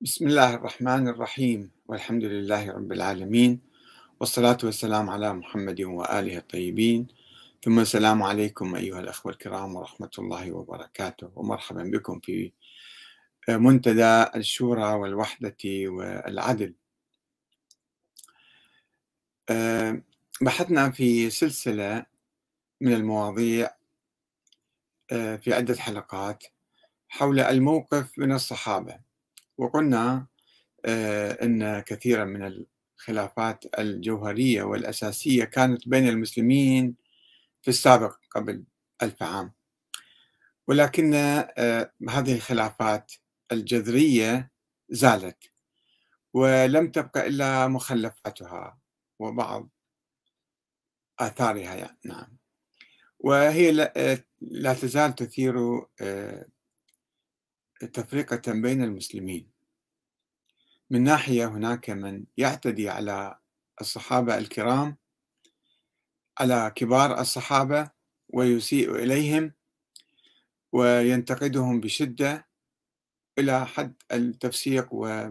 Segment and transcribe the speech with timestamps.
[0.00, 3.60] بسم الله الرحمن الرحيم والحمد لله رب العالمين
[4.20, 7.08] والصلاة والسلام على محمد وآله الطيبين.
[7.64, 12.52] ثم السلام عليكم أيها الأخوة الكرام ورحمة الله وبركاته ومرحبا بكم في
[13.48, 15.56] منتدى الشورى والوحدة
[15.86, 16.74] والعدل.
[19.50, 20.02] أه،
[20.40, 22.06] بحثنا في سلسلة
[22.80, 23.70] من المواضيع
[25.12, 26.44] أه، في عدة حلقات
[27.08, 29.07] حول الموقف من الصحابة.
[29.58, 30.26] وقلنا
[30.84, 32.66] آه، أن كثيرا من
[32.98, 36.96] الخلافات الجوهرية والأساسية كانت بين المسلمين
[37.62, 38.64] في السابق قبل
[39.02, 39.52] ألف عام.
[40.66, 43.12] ولكن آه، هذه الخلافات
[43.52, 44.50] الجذرية
[44.88, 45.50] زالت
[46.34, 48.78] ولم تبقى إلا مخلفاتها
[49.18, 49.68] وبعض
[51.18, 52.36] آثارها يعني نعم.
[53.18, 53.72] وهي
[54.40, 56.46] لا تزال تثير آه،
[57.92, 59.57] تفرقة بين المسلمين.
[60.90, 63.38] من ناحية هناك من يعتدي على
[63.80, 64.96] الصحابة الكرام
[66.40, 67.90] على كبار الصحابة
[68.28, 69.52] ويسيء إليهم
[70.72, 72.48] وينتقدهم بشدة
[73.38, 75.30] إلى حد التفسيق و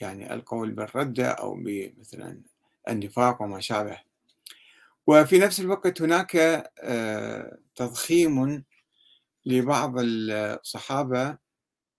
[0.00, 1.54] يعني القول بالردة أو
[1.98, 2.42] مثلا
[2.88, 4.00] النفاق وما شابه.
[5.06, 6.36] وفي نفس الوقت هناك
[6.78, 8.64] آه، تضخيم
[9.46, 11.38] لبعض الصحابة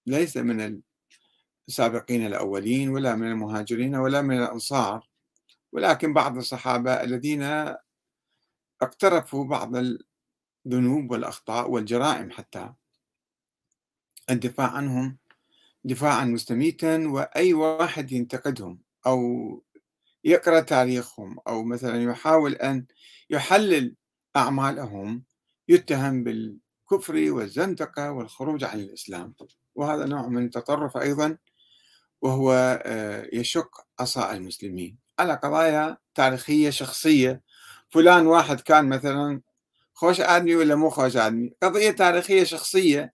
[0.05, 0.81] ليس من
[1.67, 5.09] السابقين الأولين ولا من المهاجرين ولا من الأنصار.
[5.71, 7.73] ولكن بعض الصحابة الذين
[8.81, 9.71] اقترفوا بعض
[10.65, 12.73] الذنوب والأخطاء والجرائم حتى.
[14.29, 15.17] الدفاع عنهم
[15.83, 19.19] دفاعا مستميتا وأي واحد ينتقدهم أو
[20.23, 22.85] يقرأ تاريخهم أو مثلا يحاول أن
[23.29, 23.95] يحلل
[24.35, 25.23] أعمالهم
[25.67, 29.35] يتهم بال الكفر والزندقة والخروج عن الإسلام.
[29.75, 31.37] وهذا نوع من التطرف أيضا
[32.23, 34.97] وهو آه، يشق عصا المسلمين.
[35.19, 37.41] على قضايا تاريخية شخصية.
[37.89, 39.41] فلان واحد كان مثلا
[39.93, 43.13] خوش آدمي ولا مو خوش آدمي؟ قضية تاريخية شخصية.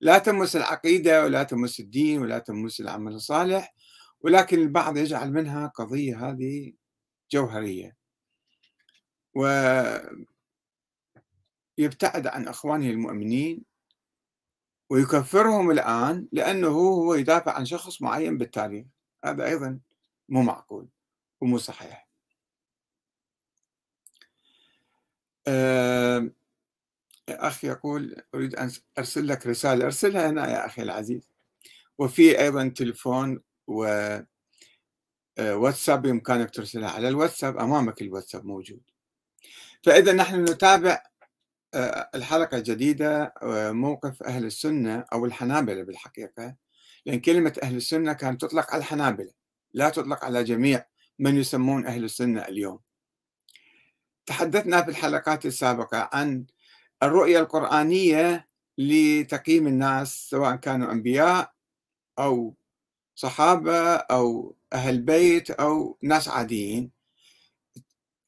[0.00, 3.74] لا تمس العقيدة ولا تمس الدين ولا تمس العمل الصالح
[4.20, 6.72] ولكن البعض يجعل منها قضية هذه
[7.32, 7.96] جوهرية.
[9.34, 9.46] و
[11.78, 13.69] يبتعد عن أخوانه المؤمنين
[14.90, 18.86] ويكفرهم الآن لأنه هو يدافع عن شخص معين بالتاريخ.
[19.24, 19.78] هذا أيضا
[20.28, 20.88] مو معقول
[21.40, 22.08] ومو صحيح.
[25.46, 26.30] أه
[27.28, 29.84] أخي يقول أريد أن أرسل لك رسالة.
[29.84, 31.28] أرسلها هنا يا أخي العزيز.
[31.98, 33.84] وفي أيضا تليفون و
[35.38, 36.90] آه، واتساب بإمكانك ترسلها.
[36.90, 38.80] على الواتساب أمامك الواتساب موجود.
[39.84, 41.09] فإذا نحن نتابع
[41.74, 46.54] الحلقة الجديدة آه، موقف أهل السنة أو الحنابلة بالحقيقة
[47.06, 49.30] لأن كلمة أهل السنة كانت تطلق على الحنابلة
[49.72, 50.86] لا تطلق على جميع
[51.18, 52.80] من يسمون أهل السنة اليوم.
[54.26, 56.46] تحدثنا في الحلقات السابقة عن
[57.02, 58.48] الرؤية القرآنية
[58.78, 61.52] لتقييم الناس سواء كانوا أنبياء
[62.18, 62.54] أو
[63.14, 66.90] صحابة أو أهل بيت أو ناس عاديين.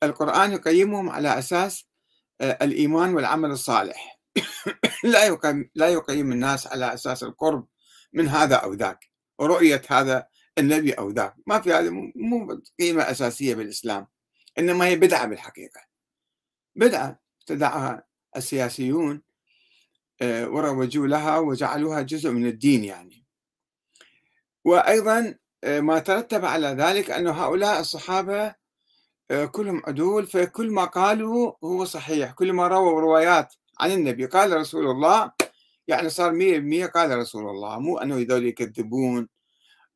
[0.02, 1.91] القرآن يقيمهم على أساس آه،
[2.40, 4.20] الإيمان والعمل الصالح.
[5.04, 7.66] لا يقيم لا يقيم الناس على أساس القرب
[8.12, 10.26] من هذا أو ذاك ورؤية هذا
[10.58, 11.34] النبي أو ذاك.
[11.46, 14.06] ما في هذا مو قيمة أساسية بالإسلام
[14.58, 15.80] إنما هي بدعة بالحقيقة.
[16.76, 18.04] بدعة ابتدعها
[18.36, 19.22] السياسيون
[20.22, 23.24] آه، وروجوا لها وجعلوها جزء من الدين يعني.
[24.64, 28.56] وأيضا آه، ما ترتب على ذلك أن هؤلاء الصحابة آه،
[29.32, 32.32] كلهم عدول فكل ما قالوا هو صحيح.
[32.32, 35.32] كل ما رووا روايات عن النبي قال رسول الله
[35.88, 37.78] يعني صار مية بمية قال رسول الله.
[37.78, 39.28] مو أنه هذول يكذبون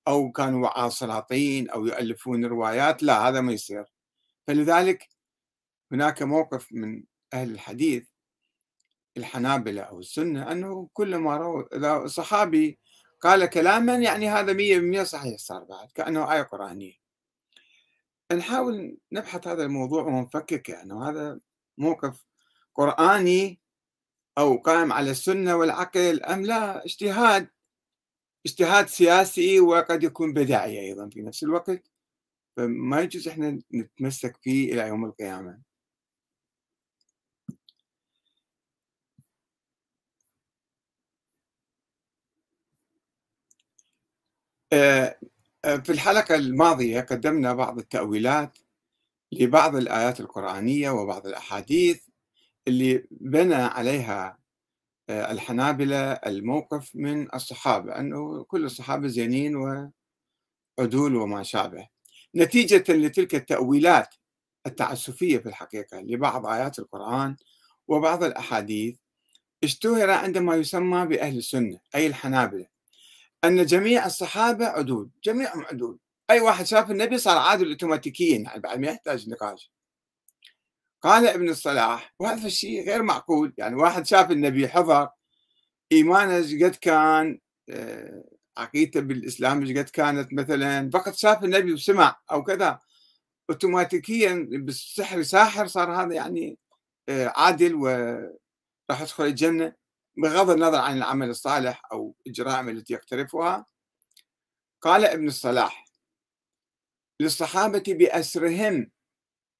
[0.08, 3.84] أو كانوا وعاء سلاطين أو يؤلفون روايات لا هذا ما يصير.
[4.46, 5.08] فلذلك
[5.92, 7.04] هناك موقف من
[7.34, 8.04] أهل الحديث
[9.16, 12.78] الحنابلة أو السنة أنه كل ما روى إذا صحابي
[13.20, 17.05] قال كلاما يعني هذا مية بمية صحيح صار بعد كأنه آية قرآنية.
[18.32, 21.40] نحاول نبحث هذا الموضوع ونفككه يعني هذا
[21.78, 22.24] موقف
[22.74, 23.60] قرآني
[24.38, 27.48] أو قائم على السنة والعقل أم لا؟ اجتهاد
[28.46, 31.90] اجتهاد سياسي وقد يكون بدعي أيضا في نفس الوقت.
[32.56, 35.60] فما يجوز إحنا نتمسك فيه إلى يوم القيامة.
[44.72, 45.18] آه،
[45.66, 48.58] في الحلقة الماضية قدمنا بعض التأويلات
[49.32, 52.02] لبعض الآيات القرآنية وبعض الأحاديث
[52.68, 54.38] اللي بنى عليها
[55.08, 61.88] آه، الحنابلة الموقف من الصحابة أنه كل الصحابة زينين وعدول وما شابه.
[62.36, 64.14] نتيجة لتلك التأويلات
[64.66, 67.36] التعسفية في الحقيقة لبعض آيات القرآن
[67.88, 68.96] وبعض الأحاديث
[69.64, 72.75] اشتهر عندما يسمى بأهل السنة أي الحنابلة.
[73.46, 75.98] أن جميع الصحابة عدول جميعهم عدول.
[76.30, 79.72] أي واحد شاف النبي صار عادل اوتوماتيكيا يعني بعد ما يحتاج نقاش.
[81.02, 85.08] قال ابن الصلاح وهذا الشيء غير معقول يعني واحد شاف النبي حضر
[85.92, 87.38] إيمانه قد كان
[87.70, 88.24] آه،
[88.56, 92.80] عقيدته بالإسلام إيش قد كانت مثلا فقط شاف النبي وسمع أو كذا.
[93.50, 96.58] اوتوماتيكيا بالسحر ساحر صار هذا يعني
[97.08, 99.72] آه، عادل وراح يدخل الجنة.
[100.16, 103.66] بغض النظر عن العمل الصالح أو الجرائم التي يقترفها
[104.80, 105.86] قال ابن الصلاح
[107.20, 108.90] للصحابة بأسرهم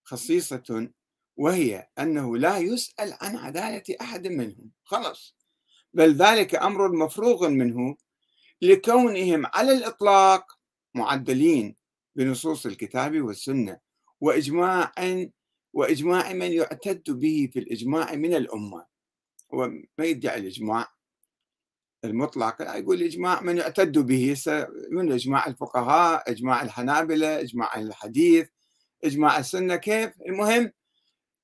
[0.05, 0.91] خصيصة
[1.37, 5.37] وهي أنه لا يسأل عن عدالة أحد منهم خلص
[5.93, 7.97] بل ذلك أمر مفروغ منه
[8.62, 10.58] لكونهم على الإطلاق
[10.94, 11.76] معدلين
[12.17, 13.81] بنصوص الكتاب والسنة
[14.20, 14.93] وإجماع
[15.73, 18.87] وإجماع من يعتد به في الإجماع من الأمة.
[19.54, 20.88] هو ما يدعي الإجماع
[22.04, 24.37] المطلق يقول إجماع من يعتد به
[24.90, 28.48] من إجماع الفقهاء إجماع الحنابلة إجماع الحديث
[29.04, 30.72] إجماع السنة كيف؟ المهم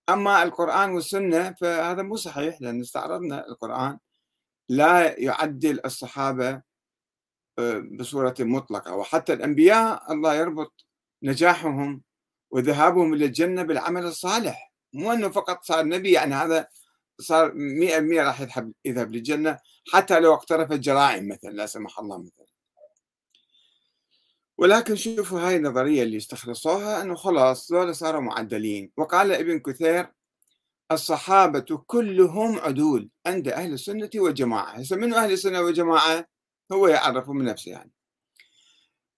[0.08, 3.98] أما القرآن والسنة فهذا مو صحيح لأن استعرضنا القرآن
[4.68, 6.62] لا يعدل الصحابة
[7.58, 8.94] آه، بصورة مطلقة.
[8.96, 10.86] وحتى الأنبياء الله يربط
[11.22, 12.02] نجاحهم
[12.50, 14.72] وذهابهم إلى الجنة بالعمل الصالح.
[14.92, 16.68] مو أنه فقط صار نبي يعني هذا
[17.22, 19.58] صار 100% راح يذهب يذهب للجنة
[19.92, 22.46] حتى لو اقترف الجرائم مثلا لا سمح الله مثلا.
[24.58, 28.92] ولكن شوفوا هاي النظرية اللي استخلصوها أنه خلاص ذولا صاروا معدلين.
[28.96, 30.12] وقال ابن كثير
[30.92, 34.70] الصحابة كلهم عدول عند أهل السنة والجماعة.
[34.72, 36.26] هسه من أهل السنة والجماعة؟
[36.72, 37.92] هو يعرف من نفسه يعني.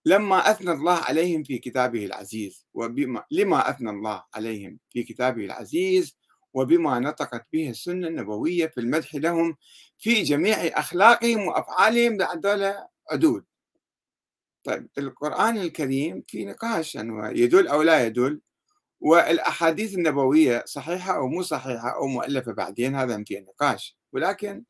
[0.07, 6.17] لما أثنى الله عليهم في كتابه العزيز وبما لما أثنى الله عليهم في كتابه العزيز
[6.55, 9.57] وبما نطقت به السنة النبوية في المدح لهم
[9.99, 12.75] في جميع أخلاقهم وأفعالهم لعدول
[13.11, 13.45] عدول
[14.65, 18.41] طيب القرآن الكريم في نقاش يدل أو لا يدل
[19.01, 24.65] والأحاديث النبوية صحيحة أو مو صحيحة أو مؤلفة بعدين هذا في نقاش ولكن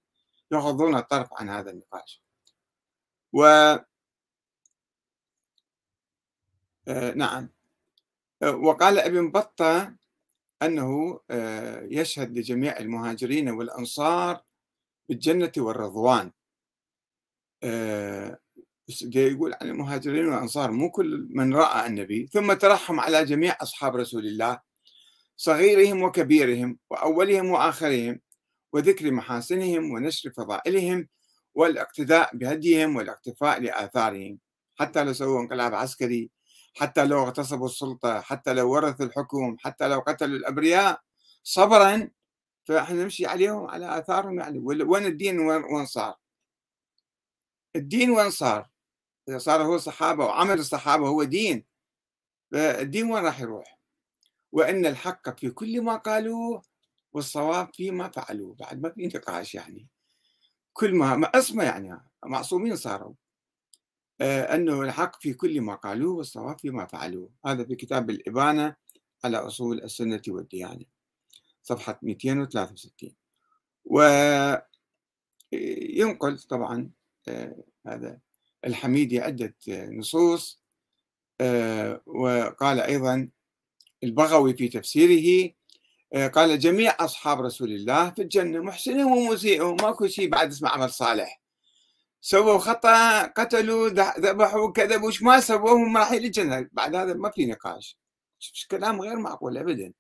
[0.52, 2.22] يغضون الطرف عن هذا النقاش.
[3.32, 3.44] و
[6.88, 7.48] آه نعم.
[8.42, 9.94] وقال ابن بطة
[10.66, 14.40] أنه آه يشهد لجميع المهاجرين والأنصار
[15.08, 16.32] بالجنة والرضوان.
[17.62, 18.38] آه
[19.14, 24.26] يقول عن المهاجرين والأنصار مو كل من رأى النبي ثم ترحم على جميع أصحاب رسول
[24.26, 24.60] الله
[25.36, 28.20] صغيرهم وكبيرهم وأولهم وآخرهم
[28.72, 31.08] وذكر محاسنهم ونشر فضائلهم
[31.54, 34.38] والاقتداء بهديهم والاقتفاء لآثارهم.
[34.74, 36.30] حتى لو سووا انقلاب عسكري
[36.74, 41.00] حتى لو اغتصبوا السلطة حتى لو ورثوا الحكم حتى لو قتلوا الأبرياء
[41.42, 42.10] صبرا
[42.64, 44.58] فإحنا نمشي عليهم على آثارهم يعني.
[44.58, 46.16] وين الدين وين صار؟
[47.76, 48.70] الدين وين صار؟
[49.28, 51.64] إذا صار هو صحابة وعمل الصحابة هو دين.
[52.52, 53.78] فالدين وين راح يروح؟
[54.52, 56.62] وإن الحق في كل ما قالوه
[57.12, 58.54] والصواب فيما فعلوه.
[58.54, 59.88] بعد ما في نقاش يعني.
[60.72, 63.14] كل ما اسمه يعني معصومين صاروا.
[64.20, 67.30] أنه الحق في كل ما قالوه والصواب فيما فعلوه.
[67.46, 68.76] هذا في كتاب الإبانة
[69.24, 70.84] على أصول السنة والديانة
[71.62, 73.10] صفحة 263
[73.84, 74.62] وينقل
[76.38, 76.90] طبعا
[77.28, 77.56] آه،
[77.86, 78.18] هذا
[78.64, 80.60] الحميدي عدة نصوص
[81.40, 83.28] آه، وقال أيضا
[84.04, 85.50] البغوي في تفسيره
[86.14, 90.90] آه، قال جميع أصحاب رسول الله في الجنة محسنهم ومسيئهم ماكو شيء بعد اسمه عمل
[90.90, 91.43] صالح.
[92.26, 93.88] سووا خطأ قتلوا
[94.18, 97.98] ذبحوا كذبوا وش ما سووا هم رايحين للجنة بعد هذا ما في نقاش.
[98.70, 99.92] كلام غير معقول أبدا.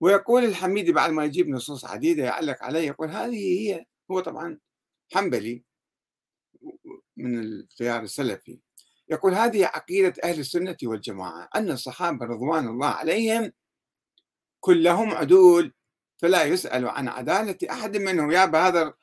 [0.00, 4.58] ويقول الحميدي بعد ما يجيب نصوص عديدة يعلق عليه يقول هذه هي هو طبعا
[5.12, 5.64] حنبلي
[7.16, 8.60] من التيار السلفي.
[9.08, 13.52] يقول هذه عقيدة أهل السنة والجماعة أن الصحابة رضوان الله عليهم
[14.60, 15.74] كلهم عدول
[16.18, 18.30] فلا يسأل عن عدالة أحد منهم.
[18.30, 18.94] يا هذا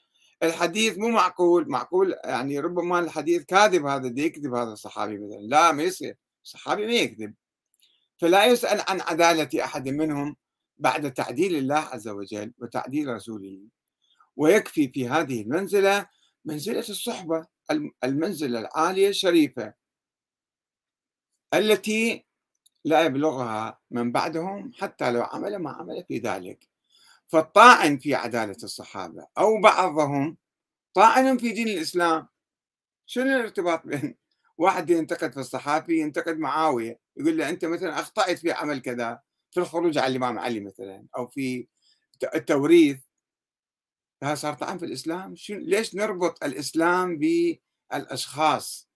[0.43, 5.41] الحديث مو معقول معقول يعني ربما الحديث كاذب هذا دي يكذب هذا الصحابي مثلا.
[5.41, 6.15] لا ما يصير.
[6.43, 7.33] الصحابي ما يكذب.
[8.17, 10.35] فلا يسأل عن عدالة أحد منهم
[10.77, 13.59] بعد تعديل الله عز وجل وتعديل رسوله.
[14.35, 16.07] ويكفي في هذه المنزلة
[16.45, 17.47] منزلة الصحبة
[18.03, 19.73] المنزلة العالية الشريفة
[21.53, 22.25] التي
[22.85, 26.76] لا يبلغها من بعدهم حتى لو عمل ما عمل في ذلك.
[27.27, 30.37] فالطاعن في عدالة الصحابة أو بعضهم
[30.93, 32.27] طاعن في دين الإسلام.
[33.05, 34.15] شنو الارتباط بين
[34.57, 39.59] واحد ينتقد في الصحابي ينتقد معاوية يقول له أنت مثلا أخطأت في عمل كذا في
[39.59, 41.67] الخروج على الإمام علي مثلا أو في
[42.35, 42.99] التوريث.
[44.23, 45.35] هذا صار طعن في الإسلام.
[45.49, 47.19] ليش نربط الإسلام
[47.91, 48.89] بالأشخاص؟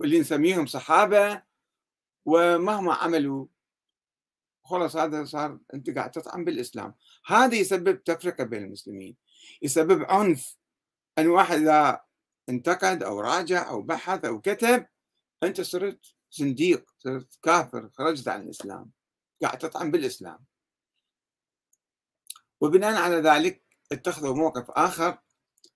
[0.00, 1.42] واللي نسميهم صحابة
[2.26, 3.46] ومهما عملوا
[4.64, 6.94] خلاص هذا صار أنت قاعد تطعن بالإسلام.
[7.26, 9.16] هذا يسبب تفرقة بين المسلمين.
[9.62, 10.56] يسبب عنف.
[11.18, 12.00] أن واحد إذا
[12.48, 14.86] انتقد أو راجع أو بحث أو كتب
[15.42, 16.00] أنت صرت
[16.32, 18.90] زنديق صرت كافر خرجت عن الإسلام.
[19.42, 20.44] قاعد تطعن بالإسلام.
[22.60, 25.18] وبناء على ذلك اتخذوا موقف آخر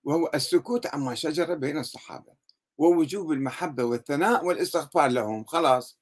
[0.03, 2.33] وهو السكوت عما شجر بين الصحابة
[2.77, 5.43] ووجوب المحبة والثناء والإستغفار لهم.
[5.45, 5.98] خلاص.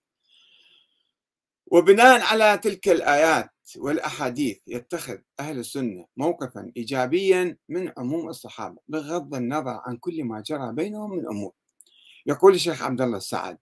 [1.72, 9.82] وبناء على تلك الآيات والأحاديث يتخذ أهل السنة موقفا إيجابيا من عموم الصحابة بغض النظر
[9.86, 11.52] عن كل ما جرى بينهم من أمور.
[12.26, 13.58] يقول الشيخ عبد الله السعد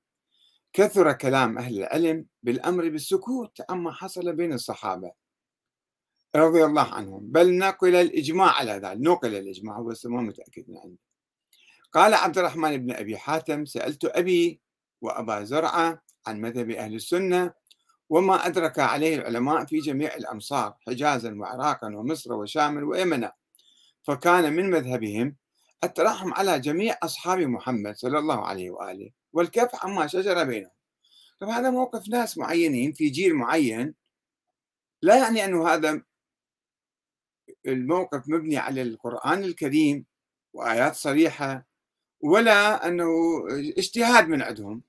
[0.74, 5.12] كثر كلام أهل العلم بالأمر بالسكوت عما حصل بين الصحابة
[6.35, 7.19] رضي الله عنهم.
[7.31, 10.97] بل نقل الإجماع على ذلك نقل الإجماع هو ما متأكد من عنده.
[11.91, 14.62] قال عبد الرحمن بن أبي حاتم سألت أبي
[15.01, 17.53] وأبا زرعة عن مذهب أهل السنة
[18.09, 23.29] وما أدرك عليه العلماء في جميع الأمصار حجازا وعراقا ومصر وشام ويمن
[24.03, 25.35] فكان من مذهبهم
[25.83, 30.71] الترحم على جميع أصحاب محمد صلى الله عليه وآله والكف عما شجر بينهم.
[31.39, 33.93] طب هذا موقف ناس معينين في جيل معين
[35.01, 36.01] لا يعني أنه هذا
[37.65, 40.05] الموقف مبني على القرآن الكريم
[40.53, 41.65] وآيات صريحة
[42.21, 43.07] ولا أنه
[43.77, 44.81] اجتهاد من عندهم.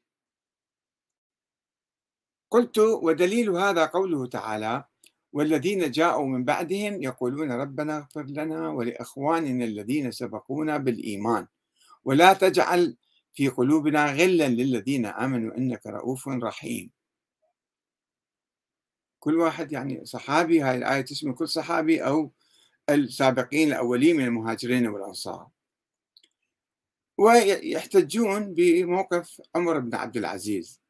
[2.56, 4.84] قلت ودليل هذا قوله تعالى
[5.32, 11.46] والذين جاءوا من بعدهم يقولون ربنا اغفر لنا ولإخواننا الذين سبقونا بالإيمان
[12.04, 12.96] ولا تجعل
[13.34, 16.90] في قلوبنا غلا للذين آمنوا إنك رؤوف رحيم.
[19.18, 22.32] كل واحد يعني صحابي هاي الآية تشمل كل صحابي أو
[22.88, 25.48] السابقين الأولين من المهاجرين والأنصار.
[27.18, 30.85] ويحتجون بموقف عمر بن عبد العزيز.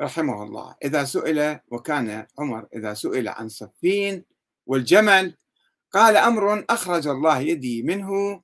[0.00, 0.76] رحمه الله.
[0.84, 4.24] إذا سئل وكان عمر إذا سئل عن صفين
[4.66, 5.36] والجمل
[5.90, 8.42] قال أمر أخرج الله يدي منه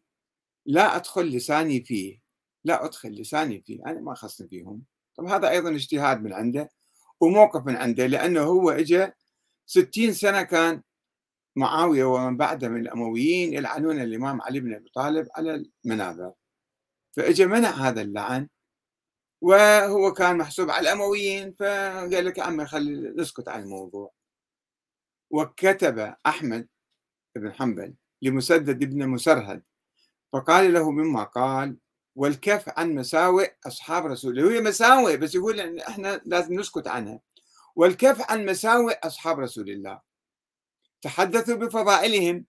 [0.66, 2.23] لا أدخل لساني فيه.
[2.64, 4.82] لا أدخل لساني فيه أنا ما خصني فيهم.
[5.16, 6.71] طب هذا أيضا اجتهاد من عنده
[7.21, 9.12] وموقف من عنده لأنه هو إجا
[9.66, 10.82] ستين سنة كان
[11.56, 16.32] معاوية ومن بعده من الأمويين يلعنون الإمام علي بن أبي طالب على المنابر.
[17.12, 18.49] فإجا منع هذا اللعن
[19.42, 24.12] وهو كان محسوب على الأمويين فقال لك عمي خلي نسكت عن الموضوع.
[25.30, 26.68] وكتب أحمد
[27.37, 29.62] بن حنبل لمسدد بن مسرهد
[30.32, 31.76] فقال له مما قال
[32.16, 37.20] والكف عن مساوئ أصحاب رسول الله هي مساوئ بس يقول إن إحنا لازم نسكت عنها.
[37.76, 40.00] والكف عن مساوئ أصحاب رسول الله
[41.02, 42.44] تحدثوا بفضائلهم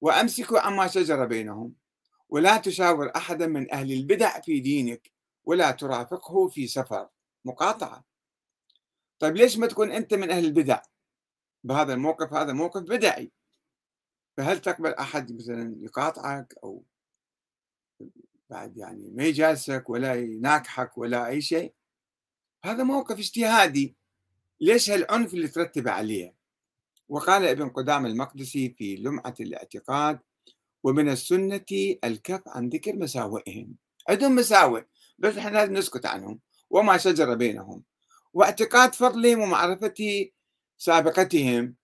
[0.00, 1.74] وأمسكوا عما شجر بينهم
[2.28, 5.17] ولا تشاور أحدا من أهل البدع في دينك
[5.48, 7.08] ولا ترافقه في سفر.
[7.44, 8.04] مقاطعة.
[9.18, 10.82] طيب ليش ما تكون أنت من أهل البدع؟
[11.64, 13.32] بهذا الموقف هذا موقف بدعي.
[14.36, 16.84] فهل تقبل أحد مثلا يقاطعك أو
[18.50, 21.74] بعد يعني ما يجالسك ولا يناكحك ولا أي شيء؟
[22.64, 23.96] هذا موقف اجتهادي.
[24.60, 26.34] ليش هالعنف اللي ترتب عليه؟
[27.08, 30.20] وقال ابن قدام المقدسي في لمعة الاعتقاد
[30.82, 31.66] ومن السنة
[32.04, 33.76] الكف عن ذكر مساوئهم.
[34.08, 34.84] عندهم مساوئ.
[35.18, 37.84] بس إحنا لازم نسكت عنهم وما شجر بينهم.
[38.32, 40.28] واعتقاد فضلهم ومعرفة
[40.78, 41.76] سابقتهم.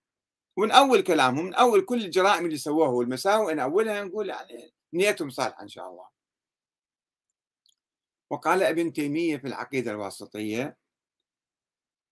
[0.57, 5.89] ونأول كلامهم نأول كل الجرائم اللي سووها والمساوئ نأولها نقول يعني نيتهم صالحة إن شاء
[5.89, 6.07] الله.
[8.29, 10.77] وقال ابن تيمية في العقيدة الواسطية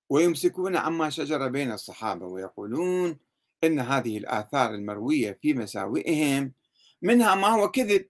[0.09, 3.19] ويمسكون عما شجر بين الصحابة ويقولون
[3.63, 6.53] إن هذه الآثار المروية في مساوئهم
[7.01, 8.09] منها ما هو كذب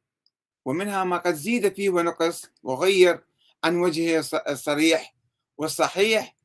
[0.66, 3.24] ومنها ما قد زيد فيه ونقص وغير
[3.64, 5.16] عن وجهه الصريح
[5.58, 6.36] والصحيح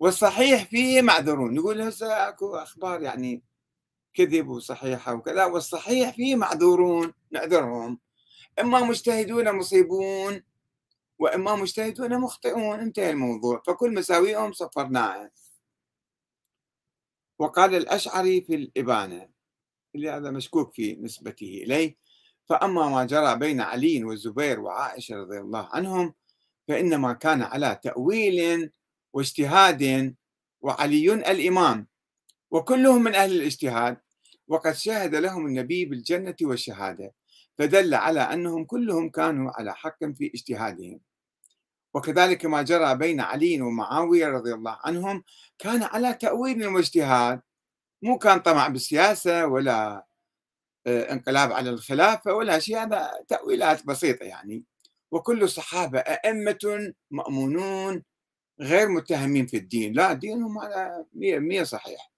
[0.00, 1.56] والصحيح فيه معذورون.
[1.56, 3.42] يقول هسه أكو أخبار يعني
[4.14, 7.98] كذب وصحيحة وكذا والصحيح فيه معذورون نعذرهم.
[8.60, 10.42] إما مجتهدون مصيبون
[11.18, 12.80] وإما مجتهدون مخطئون.
[12.80, 13.62] انتهى الموضوع.
[13.66, 15.30] فكل مساويهم صفرناها
[17.38, 19.28] وقال الأشعري في الإبانة
[19.94, 21.96] اللي هذا مشكوك في نسبته إليه
[22.48, 26.14] فأما ما جرى بين علي والزبير وعائشة رضي الله عنهم
[26.68, 28.70] فإنما كان على تأويل
[29.12, 30.14] واجتهاد
[30.60, 31.86] وعلي الإمام
[32.50, 33.96] وكلهم من أهل الاجتهاد
[34.48, 37.12] وقد شهد لهم النبي بالجنة والشهادة
[37.58, 41.00] فدل على أنهم كلهم كانوا على حق في اجتهادهم.
[41.94, 45.24] وكذلك ما جرى بين علي ومعاوية رضي الله عنهم
[45.58, 47.40] كان على تأويل واجتهاد
[48.02, 50.06] مو كان طمع بالسياسة ولا
[50.86, 54.64] انقلاب على الخلافة ولا شيء هذا تأويلات بسيطة يعني.
[55.10, 58.02] وكل الصحابة أئمة مأمونون
[58.60, 59.92] غير متهمين في الدين.
[59.92, 62.12] لا دينهم على مية, مية صحيح.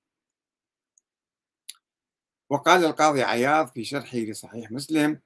[2.51, 5.21] وقال القاضي عياض في شرحه لصحيح مسلم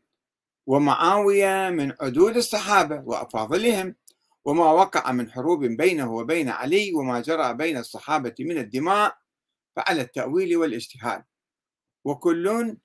[0.66, 3.94] ومعاوية من عدول الصحابة وأفاضلهم
[4.44, 9.18] وما وقع من حروب بينه وبين علي وما جرى بين الصحابة من الدماء
[9.76, 11.24] فعلى التأويل والإجتهاد.
[12.04, 12.76] وكل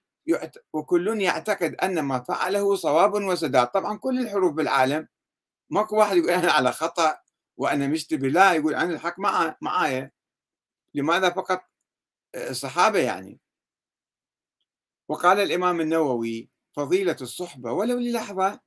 [0.74, 3.68] وكل يعتقد أن ما فعله صواب وسداد.
[3.68, 5.08] طبعا كل الحروب بالعالم
[5.70, 7.20] ماكو واحد يقول أنا على خطأ
[7.58, 10.12] وأنا مشتبه لا يقول أنا الحق معايا معايا.
[10.94, 11.62] لماذا فقط؟
[12.36, 13.40] الصحابة يعني.
[15.10, 18.60] وقال الإمام النووي فضيلة الصحبة ولو للحظة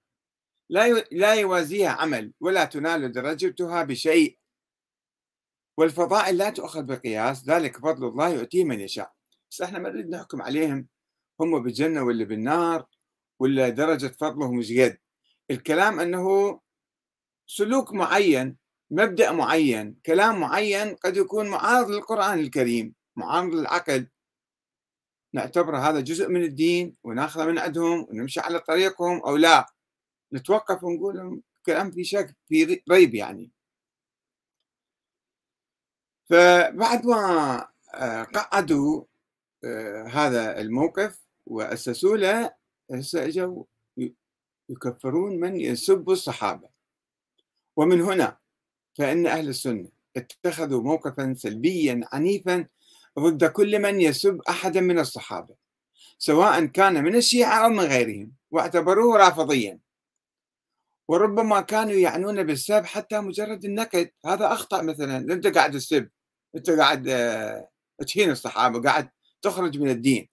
[0.70, 4.38] لا لا يوازيها عمل ولا تنال درجتها بشيء.
[5.78, 9.12] والفضائل لا تؤخذ بقياس ذلك فضل الله يؤتيه من يشاء.
[9.50, 10.88] بس إحنا ما نريد نحكم عليهم.
[11.40, 12.86] هم بالجنة ولا بالنار
[13.38, 14.98] ولا درجة فضلهم مش قد؟
[15.50, 16.60] الكلام أنه
[17.46, 18.56] سلوك معين
[18.90, 24.08] مبدأ معين كلام معين قد يكون معارض للقرآن الكريم معارض للعقل.
[25.32, 29.66] نعتبر هذا جزء من الدين وناخذه من عندهم ونمشي على طريقهم أو لا.
[30.32, 33.52] نتوقف ونقول كلام في شك في ريب يعني.
[36.30, 39.04] فبعد ما آه، قعدوا
[39.64, 42.54] آه، هذا الموقف وأسسوا له
[42.90, 43.64] هسه اجوا
[44.68, 46.68] يكفرون من يسب الصحابة.
[47.76, 48.36] ومن هنا
[48.98, 52.66] فإن أهل السنة اتخذوا موقفا سلبيا عنيفا
[53.18, 55.54] ضد كل من يسب أحدا من الصحابة
[56.18, 59.78] سواء كان من الشيعة أو من غيرهم واعتبروه رافضيا.
[61.08, 64.10] وربما كانوا يعنون بالسب حتى مجرد النكد.
[64.26, 65.16] هذا أخطأ مثلا.
[65.16, 66.08] أنت قاعد تسب
[66.56, 67.70] أنت قاعد آه،
[68.06, 69.10] تهين الصحابة قاعد
[69.42, 70.28] تخرج من الدين.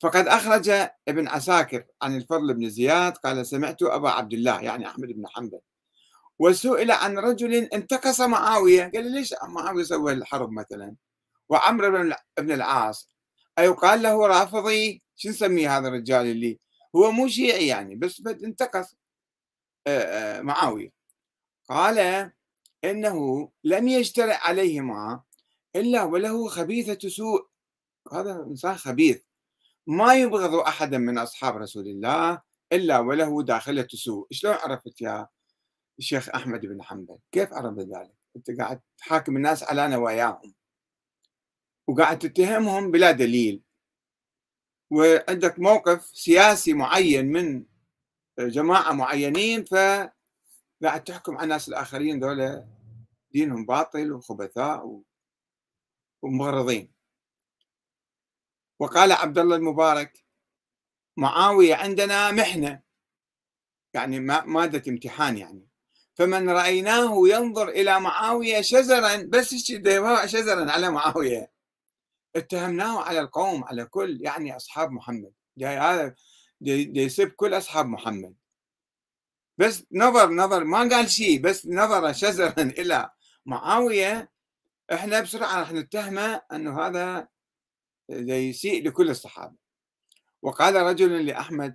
[0.00, 0.68] فقد أخرج
[1.08, 5.60] ابن عساكر عن الفضل بن زياد قال سمعت أبا عبد الله يعني أحمد بن حنبل.
[6.38, 10.94] وسئل عن رجل انتقص معاوية قال ليش معاوية سوى الحرب مثلا؟
[11.48, 13.08] وعمر بن العاص.
[13.58, 16.60] أيقال له رافضي شو نسميه هذا الرجال اللي
[16.96, 18.96] هو مو شيعي يعني بس انتقص
[20.40, 20.92] معاوية.
[21.68, 22.30] قال
[22.84, 25.20] إنه لم يجترئ عليهما
[25.76, 27.46] إلا وله خبيثة سوء.
[28.12, 29.22] هذا إنسان خبيث.
[29.90, 35.28] ما يبغض أحدا من أصحاب رسول الله إلا وله داخلة سوء شلون عرفت يا
[35.98, 40.54] الشيخ أحمد بن حنبل؟ كيف عرفت ذلك؟ أنت قاعد تحاكم الناس على نواياهم
[41.86, 43.62] وقاعد تتهمهم بلا دليل.
[44.90, 47.64] وعندك موقف سياسي معين من
[48.38, 52.66] جماعة معينين فقاعد تحكم على الناس الآخرين ذولا
[53.30, 55.02] دينهم باطل وخبثاء
[56.22, 56.99] ومغرضين.
[58.80, 60.24] وقال عبد الله المبارك
[61.16, 62.82] معاوية عندنا محنة.
[63.94, 65.68] يعني مادة امتحان يعني.
[66.14, 69.54] فمن رأيناه ينظر إلى معاوية شزرا بس
[70.24, 71.52] شزرا على معاوية.
[72.36, 75.32] اتهمناه على القوم على كل يعني أصحاب محمد.
[75.62, 76.14] هذا
[76.60, 78.34] يسب كل أصحاب محمد.
[79.58, 83.10] بس نظر نظر ما قال شيء بس نظر شزرا إلى
[83.46, 84.30] معاوية.
[84.92, 87.28] إحنا بسرعة راح نتهمه أنه هذا
[88.10, 89.56] يسيء لكل الصحابة.
[90.42, 91.74] وقال رجل لأحمد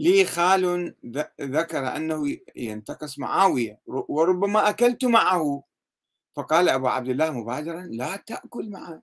[0.00, 0.94] لي خال
[1.40, 5.62] ذكر أنه ينتقص معاوية وربما أكلت معه.
[6.36, 9.02] فقال أبو عبد الله مبادرا لا تأكل معه.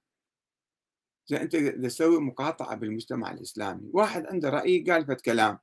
[1.27, 5.59] زي أنت تسوي مقاطعة بالمجتمع الإسلامي واحد عنده رأي قال فت كلام.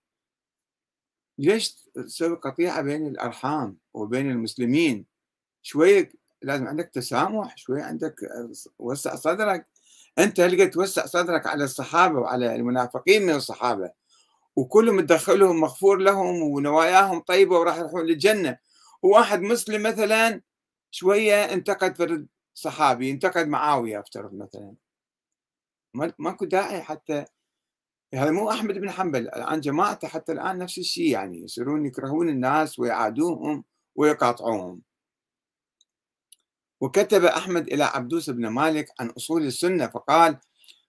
[1.38, 5.06] ليش تسوي قطيعة بين الأرحام وبين المسلمين؟
[5.62, 8.14] شوية لازم عندك تسامح شوية عندك
[8.78, 9.66] وسع صدرك.
[10.18, 13.90] أنت هل توسع صدرك على الصحابة وعلى المنافقين من الصحابة
[14.56, 18.58] وكلهم تدخلهم مغفور لهم ونواياهم طيبة وراح يروحون للجنة.
[19.02, 20.42] وواحد مسلم مثلا
[20.90, 24.74] شوية انتقد فرد صحابي انتقد معاوية افترض مثلا.
[26.18, 27.24] ماكو داعي حتى
[28.14, 32.78] هذا مو أحمد بن حنبل الآن جماعته حتى الآن نفس الشيء يعني يصيرون يكرهون الناس
[32.78, 33.64] ويعادوهم
[33.96, 34.82] ويقاطعوهم.
[36.80, 40.38] وكتب أحمد إلى عبدوس بن مالك عن أصول السنة فقال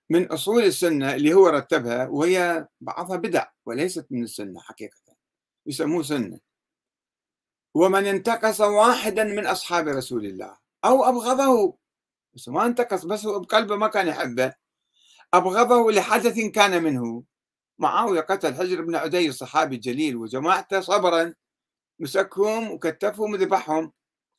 [0.09, 5.01] من أصول السنة اللي هو رتبها وهي بعضها بدع وليست من السنة حقيقة
[5.65, 6.39] يسموه سنة.
[7.75, 11.77] ومن انتقص واحدا من أصحاب رسول الله أو أبغضه.
[12.33, 14.53] بس ما انتقص بس هو بقلبه ما كان يحبه.
[15.33, 17.23] أبغضه لحدث كان منه.
[17.79, 21.33] معاوية قتل حجر بن عدي الصحابي الجليل وجماعته صبرا.
[21.99, 23.91] مسكهم وكتفهم وذبحهم.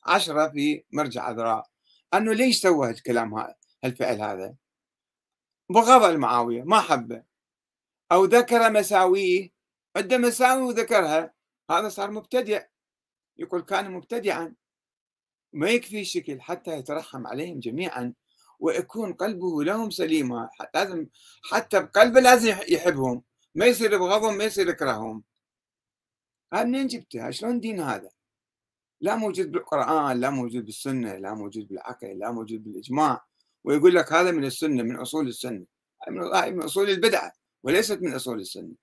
[0.05, 1.67] عشرة في مرجع عذراء
[2.13, 4.55] أنه ليش سوى الكلام هذا الفعل هذا؟
[5.69, 7.23] بغض المعاوية ما حبه.
[8.11, 9.49] أو ذكر مساويه.
[9.95, 11.33] عنده مساوي وذكرها.
[11.71, 12.61] هذا صار مبتدع
[13.37, 14.55] يقول كان مبتدعا.
[15.53, 18.13] ما يكفي الشكل حتى يترحم عليهم جميعا.
[18.59, 21.07] ويكون قلبه لهم سليما لازم
[21.51, 23.23] حتى بقلبه لازم يحبهم.
[23.55, 25.23] ما يصير يبغضهم ما يصير يكرههم.
[26.53, 28.09] هذا منين جبتها شلون دين هذا؟
[29.03, 33.25] لا موجود بالقرآن لا موجود بالسنة لا موجود بالعقل لا موجود بالإجماع.
[33.63, 35.65] ويقول لك هذا من السنة من أصول السنة.
[36.47, 38.75] من أصول البدعة وليست من أصول السنة.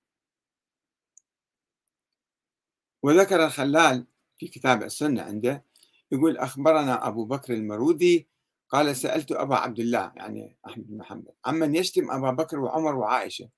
[3.02, 4.06] وذكر الخلال
[4.36, 5.64] في كتاب السنة عنده
[6.12, 8.28] يقول أخبرنا أبو بكر المرودي
[8.68, 13.48] قال سألت أبا عبد الله يعني أحمد بن محمد عمن يشتم أبا بكر وعمر وعائشة.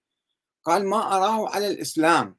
[0.64, 2.36] قال ما أراه على الإسلام.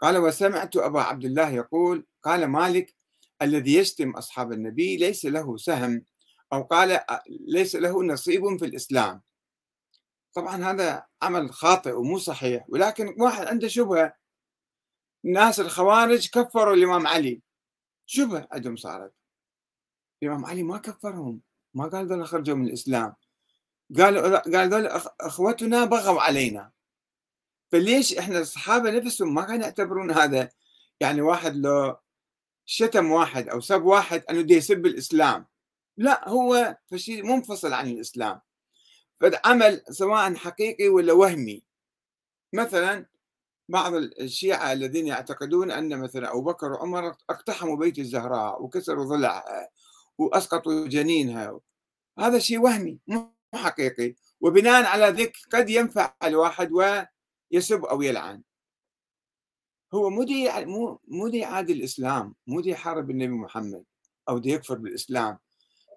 [0.00, 2.95] قال وسمعت أبا عبد الله يقول قال مالك
[3.42, 6.04] الذي يشتم أصحاب النبي ليس له سهم
[6.52, 7.00] أو قال
[7.46, 9.22] ليس له نصيب في الإسلام.
[10.34, 14.14] طبعا هذا عمل خاطئ ومو صحيح ولكن واحد عنده شبهة.
[15.24, 17.42] الناس الخوارج كفروا الإمام علي.
[18.06, 19.12] شبهة عندهم صارت.
[20.22, 21.40] الإمام علي ما كفرهم
[21.74, 23.14] ما قال ذول خرجوا من الإسلام.
[23.98, 24.86] قال قال ذول
[25.20, 26.70] أخوتنا بغوا علينا.
[27.72, 30.50] فليش إحنا الصحابة نفسهم ما كانوا يعتبرون هذا؟
[31.00, 31.96] يعني واحد لو
[32.66, 35.46] شتم واحد أو سب واحد أنه دي يسب الإسلام.
[35.96, 38.40] لا هو شيء منفصل عن الإسلام.
[39.20, 41.64] فعمل سواء حقيقي ولا وهمي.
[42.52, 43.06] مثلا
[43.68, 49.68] بعض الشيعة الذين يعتقدون أن مثلا أبو بكر وعمر اقتحموا بيت الزهراء وكسروا ضلعها
[50.18, 51.60] وأسقطوا جنينها.
[52.18, 54.14] هذا شيء وهمي مو حقيقي.
[54.40, 58.42] وبناء على ذلك قد ينفع الواحد ويسب أو يلعن.
[59.94, 63.84] هو مو دي مو مو دي يعادي الإسلام مو دي يحارب النبي محمد
[64.28, 65.38] أو دي يكفر بالإسلام.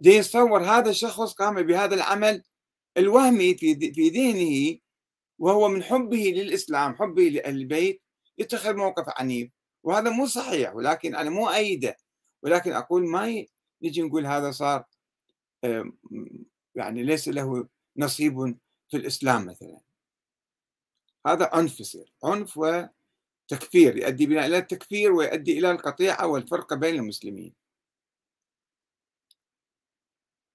[0.02, 2.44] دي يتصور هذا الشخص قام بهذا العمل
[2.98, 4.80] الوهمي في في ذهنه
[5.40, 8.02] وهو من حبه للإسلام حبه لأهل البيت
[8.38, 9.52] يتخذ موقف عنيف.
[9.84, 11.98] وهذا مو صحيح ولكن أنا مو أيده.
[12.44, 13.46] ولكن أقول ما
[13.82, 14.84] نجي نقول هذا صار
[16.76, 18.58] يعني ليس له نصيب
[18.90, 19.80] في الإسلام مثلا.
[21.28, 22.60] هذا عنف يصير عنف
[23.52, 27.54] وتكفير يؤدي بنا إلى التكفير ويؤدي إلى القطيعة والفرقة بين المسلمين.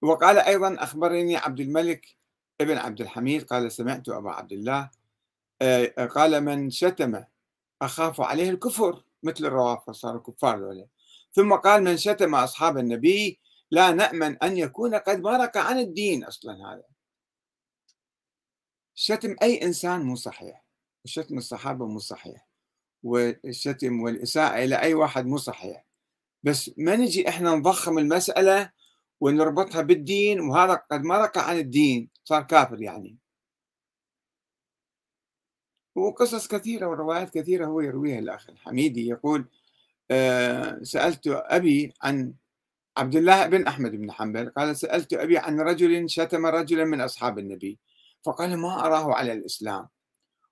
[0.02, 2.16] وقال أيضا أخبرني عبد الملك
[2.60, 4.90] ابن عبد الحميد قال سمعت أبا عبد الله
[5.62, 7.24] آه، قال من شتم
[7.82, 10.86] أخاف عليه الكفر مثل الروافض صاروا كفار ذولا
[11.32, 16.54] ثم قال من شتم أصحاب النبي لا نأمن أن يكون قد مرق عن الدين أصلا
[16.54, 16.84] هذا
[18.94, 20.64] شتم أي إنسان مو صحيح
[21.04, 22.53] وشتم الصحابة مو صحيح.
[23.04, 25.86] والشتم والإساءة إلى أي واحد مو صحيح.
[26.42, 28.70] بس ما نجي إحنا نضخم المسألة
[29.20, 33.18] ونربطها بالدين وهذا قد مرق عن الدين صار كافر يعني.
[35.96, 39.48] وقصص كثيرة وروايات كثيرة هو يرويها الأخ الحميدي يقول
[40.10, 42.34] آه، سألت أبي عن
[42.96, 47.38] عبد الله بن أحمد بن حنبل قال سألت أبي عن رجل شتم رجلا من أصحاب
[47.38, 47.78] النبي
[48.24, 49.88] فقال ما أراه على الإسلام؟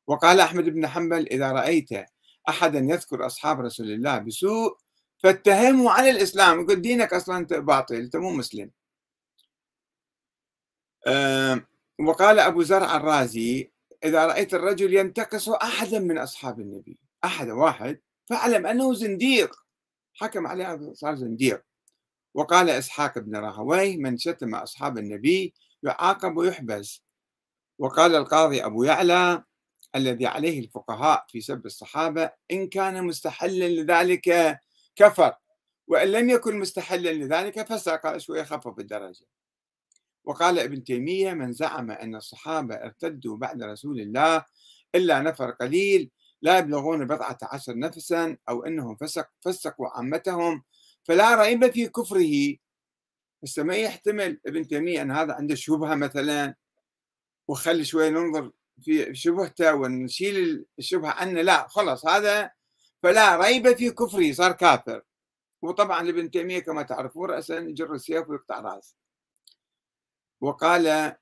[0.06, 1.88] وقال أحمد بن حنبل إذا رأيت
[2.48, 4.76] أحدا يذكر أصحاب رسول الله بسوء
[5.18, 6.60] فاتهموا على الإسلام.
[6.60, 8.70] يقول دينك أصلا باطل أنت مو مسلم.
[12.00, 13.72] وقال أبو زرع الرازي
[14.04, 18.00] إذا رأيت الرجل ينتقص أحدا من أصحاب النبي أحد واحد
[18.30, 19.56] فاعلم أنه زنديق.
[20.14, 21.62] حكم عليه صار زنديق.
[22.34, 27.02] وقال إسحاق بن راهويه من شتم أصحاب النبي يعاقب ويحبس.
[27.78, 29.44] وقال القاضي أبو يعلى
[29.96, 34.58] الذي عليه الفقهاء في سب الصحابة إن كان مستحلا لذلك
[34.96, 35.34] كفر
[35.88, 39.26] وإن لم يكن مستحلا لذلك فسق شوية خفف الدرجة.
[40.24, 44.44] وقال ابن تيمية من زعم أن الصحابة ارتدوا بعد رسول الله
[44.94, 46.10] إلا نفر قليل
[46.42, 50.62] لا يبلغون بضعة عشر نفسا أو أنهم فسق فسقوا عامتهم
[51.04, 52.56] فلا ريب في كفره.
[53.42, 56.54] بس ما يحتمل ابن تيمية أن هذا عنده شبهة مثلا؟
[57.48, 58.50] وخلي شوي ننظر
[58.82, 62.50] في شبهته ونشيل الشبهة عنه لا خلص هذا
[63.02, 65.02] فلا ريب في كفره صار كافر.
[65.62, 68.94] وطبعا ابن تيمية كما تعرفون رأسا يجر السيف ويقطع رأسه
[70.40, 71.16] وقال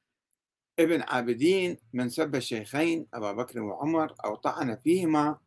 [0.78, 5.38] ابن عابدين من سب الشيخين أبا بكر وعمر أو طعن فيهما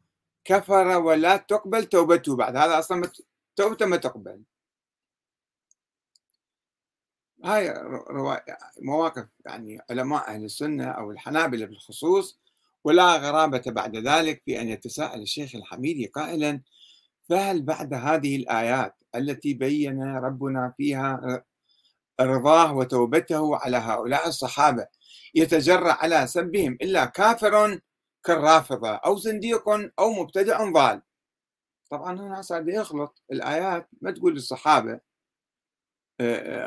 [0.46, 2.36] كفر ولا تقبل توبته.
[2.36, 3.12] بعد هذا أصلا
[3.56, 4.42] توبته ما تقبل.
[7.44, 7.74] هاي
[8.82, 12.40] مواقف يعني علماء أهل السنة أو الحنابلة بالخصوص
[12.84, 16.62] ولا غرابة بعد ذلك في أن يتساءل الشيخ الحميدي قائلا
[17.30, 21.44] فهل بعد هذه الآيات التي بين ربنا فيها
[22.22, 24.88] رضاه وتوبته على هؤلاء الصحابة
[25.36, 27.80] يتجرأ على سبهم إلا كافر
[28.24, 31.02] كالرافضة أو زنديق أو مبتدع ضال؟
[31.90, 35.00] طبعا هنا صار يخلط الآيات ما تقول للصحابة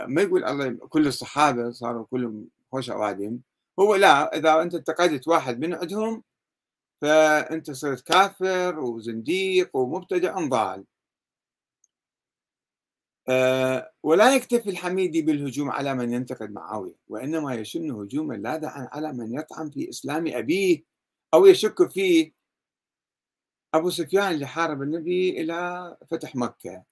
[0.07, 3.39] ما يقول الله كل الصحابة صاروا كلهم خوش أوادم.
[3.81, 6.23] هو لا إذا أنت انتقدت واحد من عندهم
[7.03, 10.85] فأنت صرت كافر وزنديق ومبتدع ضال.
[13.29, 19.35] آه، ولا يكتفي الحميدي بالهجوم على من ينتقد معاوية وإنما يشن هجوما لاذعا على من
[19.35, 20.85] يطعن في إسلام أبيه
[21.35, 22.33] أو يشك فيه.
[23.75, 26.85] أبو سفيان اللي حارب النبي إلى فتح مكة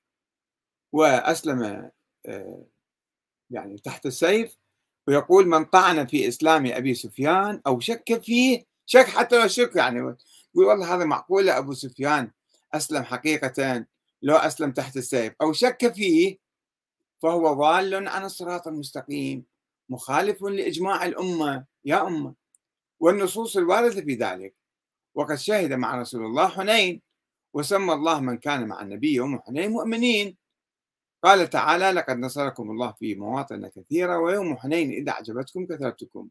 [0.93, 1.93] وأسلم آه،
[3.51, 4.57] يعني تحت السيف
[5.09, 9.99] ويقول من طعن في إسلام أبي سفيان أو شك فيه شك حتى لو شك يعني
[9.99, 10.17] يقول
[10.55, 12.31] والله هذا معقولة أبو سفيان
[12.75, 13.87] أسلم حقيقة
[14.23, 16.39] لو أسلم تحت السيف أو شك فيه
[17.23, 19.45] فهو ضال عن الصراط المستقيم
[19.89, 22.35] مخالف لإجماع الأمة يا أمة.
[23.01, 24.55] والنصوص الواردة في ذلك
[25.15, 27.03] وقد شهد مع رسول الله حنين
[27.55, 30.37] وسمى الله من كان مع النبي يوم حنين مؤمنين
[31.25, 36.29] قال تعالى لقد نصركم الله في مواطن كثيرة ويوم حنين إذا أعجبتكم كثرتكم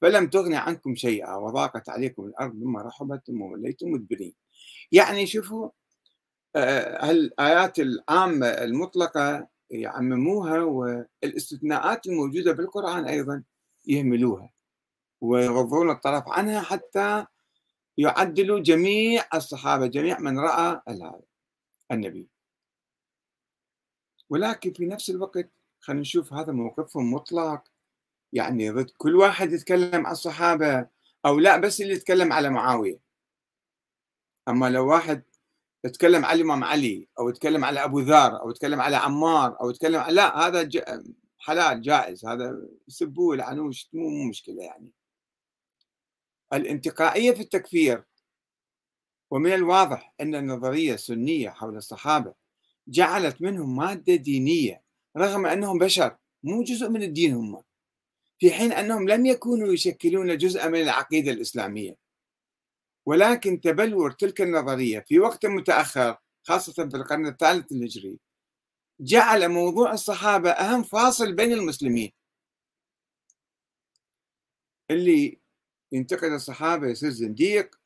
[0.00, 4.34] فلم تغن عنكم شيئا وضاقت عليكم الأرض بما رحبت ثم وليتم مدبرين.
[4.92, 5.70] يعني شوفوا
[6.56, 13.42] آه، الآيات العامة المطلقة يعمموها والاستثناءات الموجودة بالقرآن أيضا
[13.86, 14.50] يهملوها
[15.20, 17.26] ويغضون الطرف عنها حتى
[17.98, 20.80] يعدلوا جميع الصحابة جميع من رأى
[21.92, 22.39] النبي.
[24.30, 27.62] ولكن في نفس الوقت خلينا نشوف هذا موقفهم مطلق.
[28.32, 30.88] يعني ضد كل واحد يتكلم عن الصحابة
[31.26, 33.00] أو لا بس اللي يتكلم على معاوية.
[34.48, 35.22] أما لو واحد
[35.84, 40.00] يتكلم على الإمام علي أو يتكلم على أبو ذر أو يتكلم على عمار أو يتكلم
[40.00, 40.68] على لا هذا
[41.38, 42.26] حلال جائز.
[42.26, 44.90] هذا يسبوه يلعنوه مو مو مشكلة يعني.
[46.52, 48.04] الانتقائية في التكفير.
[49.30, 52.39] ومن الواضح أن النظرية السنية حول الصحابة.
[52.90, 54.82] جعلت منهم مادة دينية
[55.16, 57.62] رغم أنهم بشر مو جزء من الدين هم.
[58.38, 61.96] في حين أنهم لم يكونوا يشكلون جزءا من العقيدة الإسلامية.
[63.06, 68.18] ولكن تبلور تلك النظرية في وقت متأخر خاصة في القرن الثالث الهجري
[69.00, 72.12] جعل موضوع الصحابة أهم فاصل بين المسلمين.
[74.90, 75.40] اللي
[75.92, 77.80] ينتقد الصحابة يصير زنديق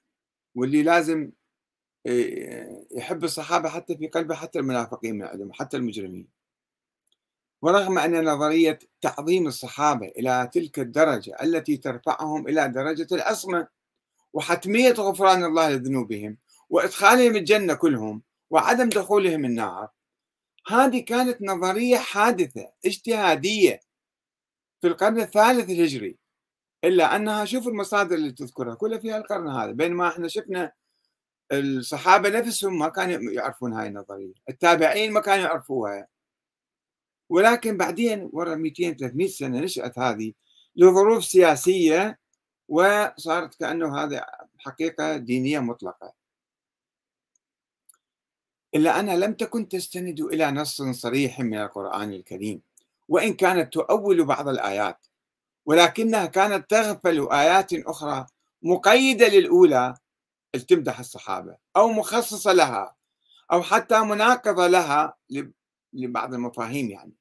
[0.55, 1.33] واللي لازم
[2.97, 6.29] يحب الصحابة حتى في قلبه حتى المنافقين من عندهم حتى المجرمين.
[7.63, 13.69] ورغم أن نظرية تعظيم الصحابة إلى تلك الدرجة التي ترفعهم إلى درجة العصمة
[14.33, 16.37] وحتمية غفران الله لذنوبهم
[16.71, 19.89] وإدخالهم الجنة كلهم وعدم دخولهم النار
[20.69, 23.81] هذه كانت نظرية حادثة اجتهادية
[24.81, 26.19] في القرن الثالث الهجري.
[26.85, 30.73] إلا أنها شوف المصادر اللي تذكرها كلها في القرن هذا بينما إحنا شفنا
[31.53, 36.07] الصحابة نفسهم ما كانوا يعرفون هاي النظرية التابعين ما كانوا يعرفوها.
[37.29, 40.33] ولكن بعدين ورا 200 300 سنة نشأت هذه
[40.77, 42.19] لظروف سياسية
[42.69, 44.27] وصارت كأنه هذا
[44.59, 46.13] حقيقة دينية مطلقة.
[48.75, 52.61] إلا أنها لم تكن تستند إلى نص صريح من القرآن الكريم
[53.09, 55.07] وإن كانت تؤول بعض الآيات
[55.67, 58.27] ولكنها كانت تغفل آيات أخرى
[58.63, 59.95] مقيدة للأولى
[60.63, 62.97] تمدح الصحابة؟ أو مخصصة لها
[63.53, 65.15] أو حتى مناقضة لها
[65.93, 67.13] لبعض المفاهيم يعني.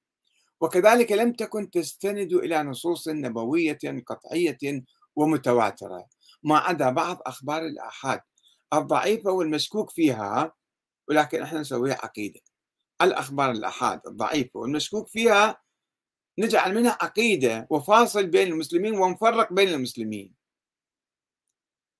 [0.61, 4.83] وكذلك لم تكن تستند إلى نصوص نبوية قطعية
[5.15, 6.07] ومتواترة
[6.43, 8.21] ما عدا بعض أخبار الآحاد
[8.73, 10.53] الضعيفة والمشكوك فيها
[11.09, 12.39] ولكن إحنا نسويها عقيدة.
[13.01, 15.61] الأخبار الآحاد الضعيفة والمشكوك فيها
[16.39, 20.33] نجعل منها عقيدة وفاصل بين المسلمين ونفرق بين المسلمين.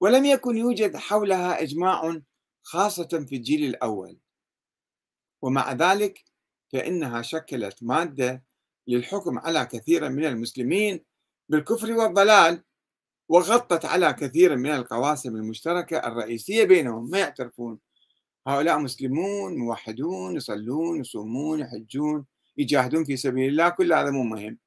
[0.04, 2.22] ولم يكن يوجد حولها إجماع
[2.64, 4.18] خاصة في الجيل الأول.
[5.42, 6.24] ومع ذلك
[6.74, 8.44] فإنها شكلت مادة
[8.88, 11.06] للحكم على كثير من المسلمين
[11.50, 12.64] بالكفر والضلال
[13.30, 17.10] وغطت على كثير من القواسم المشتركة الرئيسية بينهم.
[17.10, 17.80] ما يعترفون؟
[18.48, 22.26] هؤلاء مسلمون موحدون يصلون يصومون يحجون
[22.58, 23.70] يجاهدون في سبيل الله.
[23.70, 24.58] كل هذا مو مهم.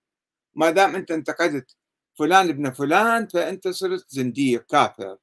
[0.55, 1.77] ما دام أنت انتقدت
[2.18, 5.18] فلان ابن فلان فأنت صرت زنديق كافر.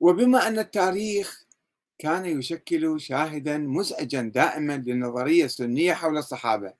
[0.00, 1.44] وبما أن التاريخ
[1.98, 6.72] كان يشكل شاهدا مزعجا دائما للنظرية السنية حول الصحابة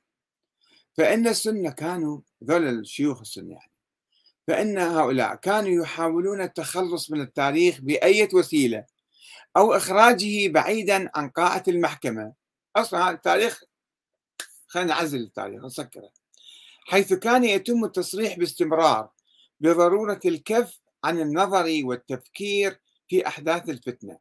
[0.96, 3.70] فإن السنة كانوا ذول الشيوخ السنة يعني
[4.46, 8.84] فإن هؤلاء كانوا يحاولون التخلص من التاريخ بأية وسيلة
[9.56, 12.32] أو إخراجه بعيدا عن قاعة المحكمة.
[12.76, 13.64] أصلا التاريخ
[14.66, 16.10] خلينا نعزل التاريخ نسكره.
[16.86, 19.08] حيث كان يتم التصريح باستمرار
[19.60, 22.80] بضرورة الكف عن النظر والتفكير
[23.10, 24.18] في أحداث الفتنة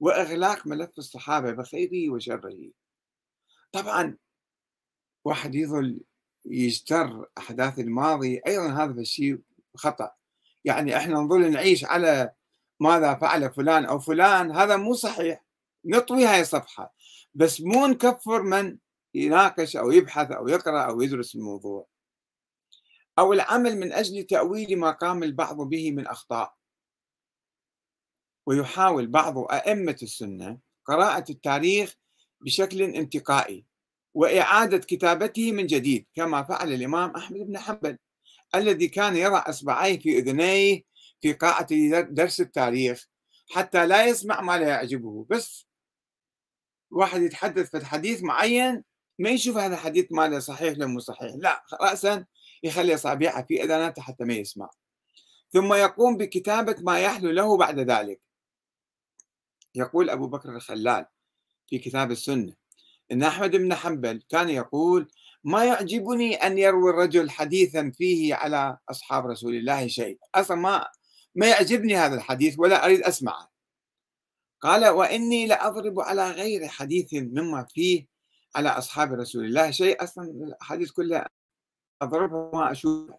[0.00, 2.70] وإغلاق ملف الصحابة بخيره وشره.
[3.72, 4.16] طبعا
[5.24, 6.00] واحد يظل
[6.44, 9.38] يجتر أحداث الماضي أيضا هذا الشيء
[9.76, 10.10] خطأ.
[10.64, 12.32] يعني إحنا نظل نعيش على
[12.80, 15.44] ماذا فعل فلان أو فلان هذا مو صحيح.
[15.84, 16.94] نطوي هاي الصفحة.
[17.34, 18.78] بس مو نكفر من
[19.14, 21.86] يناقش أو يبحث أو يقرأ أو يدرس الموضوع.
[23.18, 26.58] أو العمل من أجل تأويل ما قام البعض به من أخطاء.
[28.48, 31.94] ويحاول بعض أئمة السنة قراءة التاريخ
[32.40, 33.64] بشكل انتقائي
[34.14, 37.98] وإعادة كتابته من جديد كما فعل الإمام أحمد بن حنبل
[38.54, 40.82] الذي كان يضع إصبعيه في أذنيه
[41.20, 41.66] في قاعة
[42.02, 43.08] درس التاريخ
[43.50, 45.26] حتى لا يسمع ما لا يعجبه.
[45.30, 45.66] بس
[46.90, 48.84] واحد يتحدث في حديث معين
[49.18, 51.34] ما يشوف هذا الحديث ماله صحيح ولا مو صحيح.
[51.38, 52.24] لا رأسا
[52.62, 54.70] يخلي أصابعه في أذاناته حتى ما يسمع.
[55.52, 58.27] ثم يقوم بكتابة ما يحلو له بعد ذلك.
[59.74, 61.06] يقول أبو بكر الخلال
[61.66, 62.52] في كتاب السنة
[63.12, 65.08] إن أحمد بن حنبل كان يقول
[65.44, 70.18] ما يعجبني أن يروي الرجل حديثا فيه على أصحاب رسول الله شيء.
[70.34, 70.86] أصلا ما
[71.34, 73.48] ما يعجبني هذا الحديث ولا أريد أسمعه.
[74.60, 78.06] قال وإني لأضرب على غير حديث مما فيه
[78.56, 80.04] على أصحاب رسول الله شيء.
[80.04, 80.24] أصلا
[80.60, 81.28] الحديث كلها
[82.02, 83.18] أضربه ما أشوفه.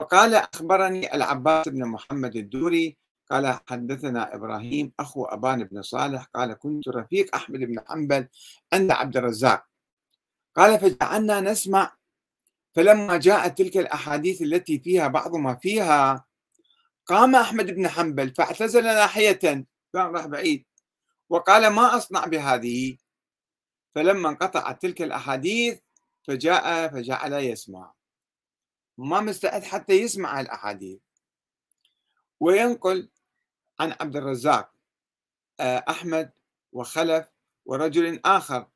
[0.00, 2.96] وقال أخبرني العباس بن محمد الدوري
[3.30, 8.28] قال حدثنا إبراهيم أخو أبان بن صالح قال كنت رفيق أحمد بن حنبل
[8.72, 9.66] عند عبد الرزاق.
[10.56, 11.96] قال فجعلنا نسمع
[12.74, 16.24] فلما جاءت تلك الأحاديث التي فيها بعض ما فيها
[17.06, 20.64] قام أحمد بن حنبل فاعتزل ناحية كان راح بعيد
[21.28, 22.96] وقال ما أصنع بهذه.
[23.94, 25.78] فلما انقطعت تلك الأحاديث
[26.28, 27.92] فجاء فجعل يسمع.
[28.98, 30.98] ما مستعد حتى يسمع الأحاديث.
[32.40, 33.10] وينقل
[33.80, 34.70] عن عبد الرزاق
[35.60, 36.30] آه، أحمد
[36.72, 37.26] وخلف
[37.66, 38.66] ورجل آخر.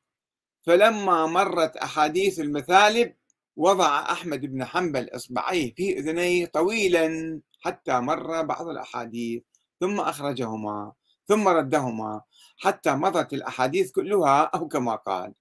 [0.63, 3.15] فلما مرت أحاديث المثالب
[3.57, 9.43] وضع أحمد بن حنبل إصبعيه في أذنيه طويلا حتى مر بعض الأحاديث
[9.81, 10.93] ثم أخرجهما
[11.27, 12.23] ثم ردهما
[12.59, 15.35] حتى مضت الأحاديث كلها أو كما قال.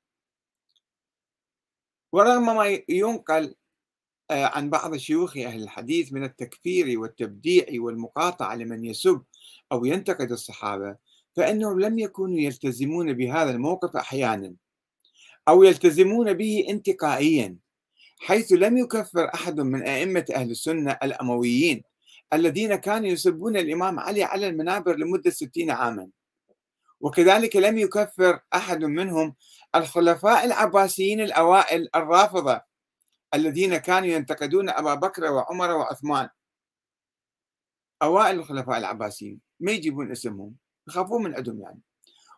[2.11, 3.55] ورغم ما ينقل
[4.31, 9.23] آه، عن بعض شيوخ أهل الحديث من التكفير والتبديع والمقاطعة لمن يسب
[9.71, 10.95] أو ينتقد الصحابة
[11.35, 14.53] فإنهم لم يكونوا يلتزمون بهذا الموقف أحيانا
[15.47, 17.57] أو يلتزمون به انتقائيا
[18.19, 21.83] حيث لم يكفر أحد من أئمة أهل السنة الأمويين
[22.33, 26.09] الذين كانوا يسبون الإمام علي على المنابر لمدة ستين عاما.
[27.01, 29.35] وكذلك لم يكفر أحد منهم
[29.75, 32.61] الخلفاء العباسيين الأوائل الرافضة
[33.33, 36.29] الذين كانوا ينتقدون أبا بكر وعمر وعثمان
[38.01, 39.39] أوائل الخلفاء العباسيين.
[39.63, 40.55] ما يجيبون اسمهم
[40.87, 41.81] يخافون من عندهم يعني.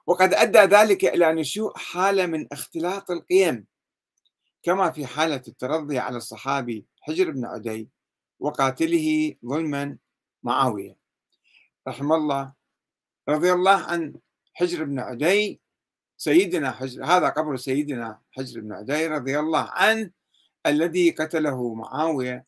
[0.07, 3.65] وقد أدى ذلك إلى نشوء حالة من اختلاط القيم.
[4.63, 7.89] كما في حالة الترضي على الصحابي حجر بن عدي
[8.39, 9.97] وقاتله ظلما
[10.43, 10.97] معاوية.
[11.87, 12.53] رحم الله.
[13.29, 14.15] رضي الله عن
[14.53, 15.61] حجر بن عدي
[16.17, 20.11] سيدنا حجر هذا قبر سيدنا حجر بن عدي رضي الله عنه
[20.65, 22.45] الذي قتله معاوية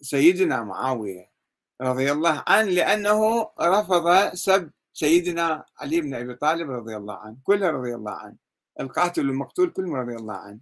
[0.00, 1.35] سيدنا معاوية.
[1.80, 7.70] رضي الله عنه لأنه رفض سب سيدنا علي بن أبي طالب رضي الله عنه كله
[7.70, 8.36] رضي الله عنه.
[8.80, 10.60] القاتل والمقتول كلهم رضي الله عنه.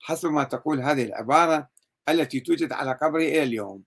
[0.00, 1.68] حسب ما تقول هذه العبارة
[2.08, 3.82] التي توجد على قبره إلى اليوم.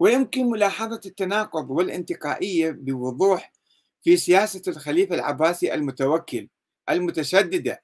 [0.00, 3.52] ويمكن ملاحظة التناقض والانتقائية بوضوح
[4.02, 6.48] في سياسة الخليفة العباسي المتوكل
[6.90, 7.82] المتشددة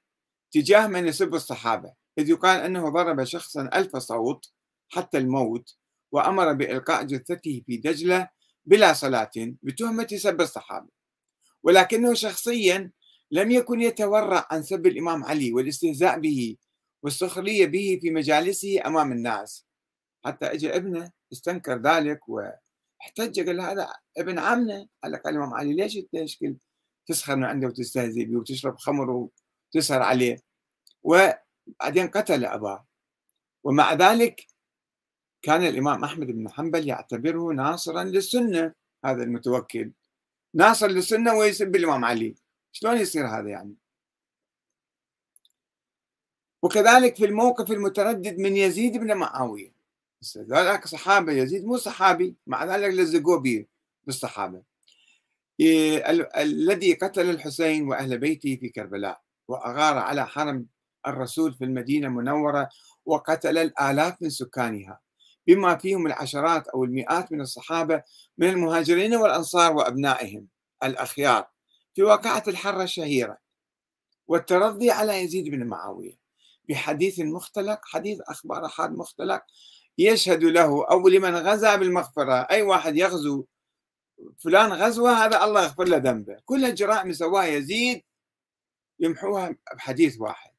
[0.51, 4.51] تجاه من يسب الصحابة إذ يقال أنه ضرب شخصا ألف صوت
[4.89, 5.77] حتى الموت
[6.11, 8.29] وأمر بإلقاء جثته في دجلة
[8.65, 9.31] بلا صلاة
[9.63, 10.89] بتهمة سب الصحابة.
[11.63, 12.91] ولكنه شخصيا
[13.31, 16.57] لم يكن يتورع عن سب الإمام علي والاستهزاء به
[17.03, 19.67] والسخرية به في مجالسه أمام الناس.
[20.25, 24.87] حتى اجى ابنه استنكر ذلك واحتج قال هذا ابن عمنا.
[25.03, 26.55] قال لك الإمام علي ليش تشكل
[27.07, 29.29] تسخر من عنده وتستهزئ به وتشرب خمر
[29.75, 30.37] وتسهر عليه.
[31.03, 32.87] وبعدين قتل أباه.
[33.63, 34.47] ومع ذلك
[35.41, 38.73] كان الإمام أحمد بن حنبل يعتبره ناصرا للسنة
[39.05, 39.91] هذا المتوكل.
[40.53, 42.35] ناصر للسنة ويسب الإمام علي.
[42.71, 43.75] شلون يصير هذا يعني؟
[46.61, 49.77] وكذلك في الموقف المتردد من يزيد بن معاوية.
[50.37, 53.65] ذلك صحابة يزيد مو صحابي مع ذلك لزقوا به
[54.05, 54.61] بالصحابة.
[56.37, 60.65] الذي قتل الحسين وأهل بيته في كربلاء وأغار على حرم
[61.07, 62.69] الرسول في المدينة المنورة
[63.05, 64.99] وقتل الآلاف من سكانها.
[65.47, 68.03] بما فيهم العشرات أو المئات من الصحابة
[68.37, 70.47] من المهاجرين والأنصار وأبنائهم
[70.83, 71.47] الأخيار
[71.95, 73.37] في واقعة الحرة الشهيرة
[74.27, 76.17] والترضي على يزيد بن معاوية
[76.69, 79.43] بحديث مختلق حديث أخبار حاد مختلق
[79.97, 83.45] يشهد له أو لمن غزا بالمغفرة أي واحد يغزو
[84.37, 86.39] فلان غزوة هذا الله يغفر له ذنبه.
[86.45, 88.03] كل الجرائم سواها يزيد
[88.99, 90.51] يمحوها بحديث واحد.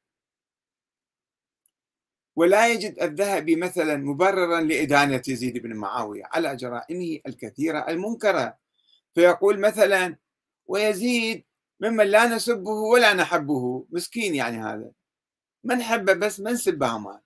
[2.39, 8.57] ولا يجد الذهبي مثلا مبررا لإدانة يزيد بن معاوية على جرائمه الكثيرة المنكرة.
[9.15, 10.17] فيقول مثلا
[10.65, 11.45] ويزيد
[11.79, 13.85] ممن لا نسبه ولا نحبه.
[13.89, 14.91] مسكين يعني هذا.
[15.63, 17.19] ما نحبه بس ما نسبه ما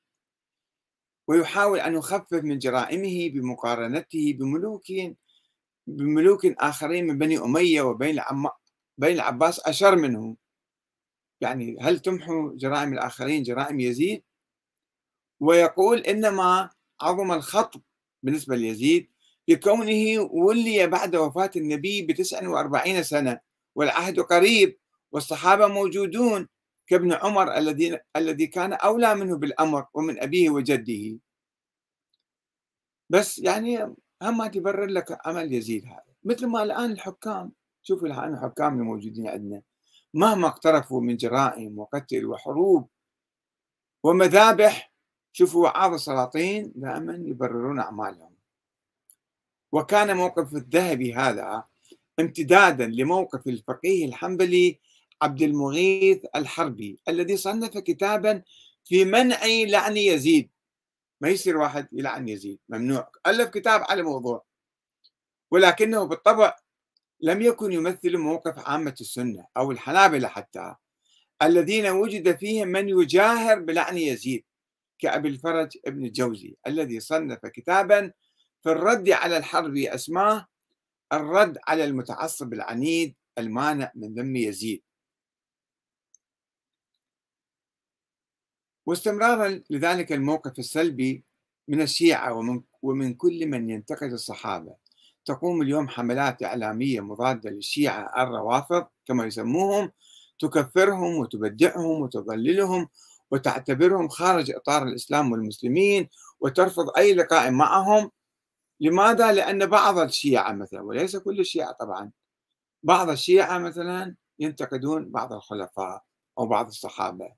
[1.27, 4.85] ويحاول أن يخفف من جرائمه بمقارنته بملوك
[5.87, 8.49] بملوك آخرين من بني أمية وبين العم...
[8.97, 10.35] بين العباس أشر منه
[11.41, 14.23] يعني هل تمحو جرائم الآخرين جرائم يزيد؟
[15.43, 16.69] ويقول إنما
[17.01, 17.81] عظم الخطب
[18.23, 19.09] بالنسبة ليزيد
[19.47, 23.39] لكونه ولي بعد وفاة النبي بتسع وأربعين سنة
[23.75, 24.79] والعهد قريب
[25.11, 26.47] والصحابة موجودون
[26.87, 31.19] كابن عمر الذي الذي كان أولى منه بالأمر ومن أبيه وجده.
[33.09, 33.83] بس يعني
[34.21, 36.13] هم ما تبرر لك عمل يزيد هذا.
[36.23, 37.51] مثل ما الآن الحكام
[37.83, 39.61] شوفوا الآن الحكام الموجودين عندنا
[40.13, 42.89] مهما اقترفوا من جرائم وقتل وحروب
[44.03, 44.92] ومذابح
[45.33, 48.33] شوفوا وعاظ السلاطين دائما يبررون أعمالهم.
[49.71, 51.63] وكان موقف الذهبي هذا
[52.19, 54.79] امتدادا لموقف الفقيه الحنبلي
[55.21, 58.41] عبد المغيث الحربي الذي صنف كتابا
[58.85, 60.49] في منع لعن يزيد.
[61.21, 63.11] ما يصير واحد يلعن يزيد ممنوع.
[63.27, 64.45] ألف كتاب على موضوع.
[65.51, 66.55] ولكنه بالطبع
[67.21, 70.75] لم يكن يمثل موقف عامة السنة أو الحنابلة حتى
[71.41, 74.43] الذين وجد فيهم من يجاهر بلعن يزيد.
[75.03, 78.11] كأبي الفرج ابن الجوزي الذي صنف كتابا
[78.63, 80.47] في الرد على الحرب أسماه
[81.13, 84.83] الرد على المتعصب العنيد المانع من ذم يزيد.
[88.85, 91.23] واستمرارا لذلك الموقف السلبي
[91.67, 94.75] من الشيعة ومن, ومن كل من ينتقد الصحابة.
[95.25, 99.91] تقوم اليوم حملات إعلامية مضادة للشيعة الروافض كما يسموهم
[100.39, 102.89] تكفرهم وتبدعهم وتضللهم
[103.33, 106.09] وتعتبرهم خارج إطار الإسلام والمسلمين
[106.39, 108.11] وترفض أي لقاء معهم
[108.79, 112.11] لماذا؟ لأن بعض الشيعة مثلا وليس كل الشيعة طبعا
[112.83, 116.03] بعض الشيعة مثلا ينتقدون بعض الخلفاء
[116.39, 117.33] أو بعض الصحابة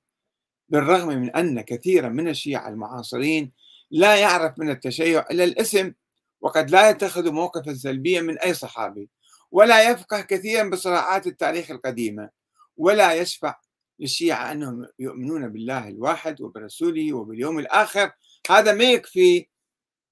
[0.68, 3.52] بالرغم من أن كثيرا من الشيعة المعاصرين
[3.90, 5.92] لا يعرف من التشيع إلا الاسم
[6.40, 9.10] وقد لا يتخذ موقفا سلبيا من أي صحابي
[9.50, 12.30] ولا يفقه كثيرا بصراعات التاريخ القديمة
[12.76, 13.54] ولا يشفع
[14.00, 18.12] للشيعة أنهم يؤمنون بالله الواحد وبرسوله وباليوم الآخر.
[18.50, 19.48] هذا ما يكفي.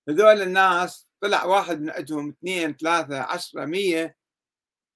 [0.09, 4.17] هذول الناس طلع واحد من عندهم اثنين ثلاثة عشرة مية.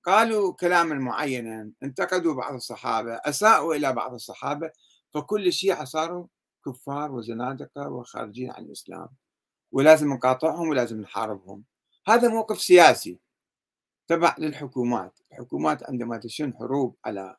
[0.05, 4.70] قالوا كلاما معينا انتقدوا بعض الصحابة أساءوا إلى بعض الصحابة
[5.14, 6.26] فكل الشيعة صاروا
[6.66, 9.09] كفار وزنادقة وخارجين عن الإسلام.
[9.72, 11.64] ولازم نقاطعهم ولازم نحاربهم.
[12.07, 13.18] هذا موقف سياسي
[14.09, 15.18] تبع للحكومات.
[15.32, 17.36] الحكومات عندما تشن حروب على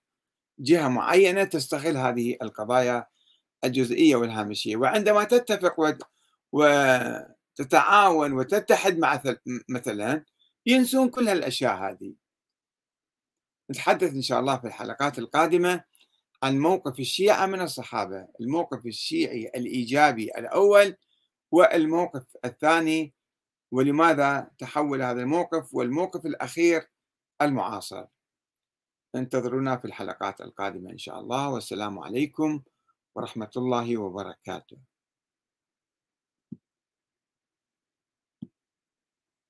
[0.60, 3.06] جهة معينة تستغل هذه القضايا
[3.64, 4.76] الجزئية والهامشية.
[4.76, 5.76] وعندما تتفق
[6.52, 9.22] وتتعاون وتتحد مع
[9.70, 10.26] مثلا
[10.66, 12.14] ينسون كل هالأشياء هذه.
[13.72, 15.84] نتحدث إن شاء الله في الحلقات القادمة
[16.44, 20.96] عن موقف الشيعة من الصحابة الموقف الشيعي الإيجابي الأول
[21.52, 23.14] والموقف الثاني
[23.72, 26.90] ولماذا تحول هذا الموقف والموقف الأخير
[27.42, 28.06] المعاصر.
[29.16, 31.50] انتظرونا في الحلقات القادمة إن شاء الله.
[31.50, 32.62] والسلام عليكم
[33.16, 34.89] ورحمة الله وبركاته.